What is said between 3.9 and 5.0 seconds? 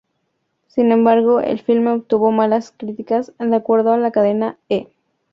a la cadena "E!